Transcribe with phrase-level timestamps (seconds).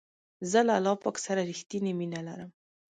[0.51, 2.49] زه له الله پاک سره رښتنی مینه لرم.